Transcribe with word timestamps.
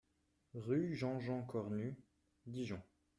Rue 0.55 0.95
Jean-Jean 0.95 1.43
Cornu, 1.43 1.95
Dijon 2.47 2.81